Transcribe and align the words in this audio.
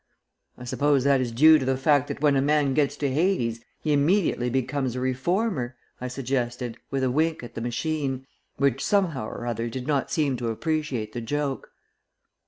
"I 0.57 0.63
suppose 0.63 1.03
that 1.03 1.21
is 1.21 1.31
due 1.31 1.59
to 1.59 1.63
the 1.65 1.77
fact 1.77 2.07
that 2.07 2.21
when 2.21 2.35
a 2.35 2.41
man 2.41 2.73
gets 2.73 2.97
to 2.97 3.13
Hades 3.13 3.63
he 3.81 3.93
immediately 3.93 4.49
becomes 4.49 4.95
a 4.95 4.99
reformer," 4.99 5.75
I 6.01 6.07
suggested, 6.07 6.79
with 6.89 7.03
a 7.03 7.11
wink 7.11 7.43
at 7.43 7.53
the 7.53 7.61
machine, 7.61 8.25
which 8.57 8.83
somehow 8.83 9.27
or 9.27 9.45
other 9.45 9.69
did 9.69 9.85
not 9.85 10.09
seem 10.09 10.37
to 10.37 10.49
appreciate 10.49 11.13
the 11.13 11.21
joke. 11.21 11.69